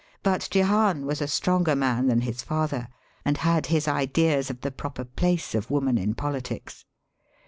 But 0.23 0.47
Jehan 0.49 1.05
Was 1.05 1.21
a 1.21 1.27
stronger 1.27 1.75
man 1.75 2.07
than 2.07 2.21
his 2.21 2.41
father, 2.41 2.87
and 3.23 3.37
had 3.37 3.67
his 3.67 3.87
ideas 3.87 4.49
of 4.49 4.61
the 4.61 4.71
proper 4.71 5.03
place 5.05 5.53
of 5.53 5.69
woman 5.69 5.99
in 5.99 6.15
politics. 6.15 6.85